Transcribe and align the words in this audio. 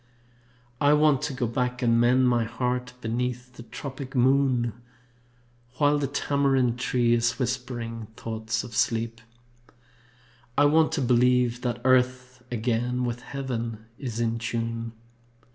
I 0.81 0.93
want 0.93 1.21
to 1.21 1.33
go 1.33 1.45
back 1.45 1.83
and 1.83 2.01
mend 2.01 2.27
my 2.27 2.43
heart 2.43 2.93
Beneath 3.01 3.53
the 3.53 3.61
tropic 3.61 4.15
moon, 4.15 4.73
While 5.77 5.99
the 5.99 6.07
tamarind 6.07 6.79
tree 6.79 7.13
is 7.13 7.37
whispering 7.37 8.07
thoughts 8.17 8.63
of 8.63 8.75
sleep. 8.75 9.21
I 10.57 10.65
want 10.65 10.91
to 10.93 11.01
believe 11.01 11.61
that 11.61 11.81
Earth 11.85 12.41
again 12.49 13.03
With 13.05 13.21
Heaven 13.21 13.85
is 13.99 14.19
in 14.19 14.39
tune. 14.39 14.93